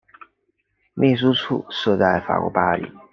[0.95, 2.91] 秘书处设在法国巴黎。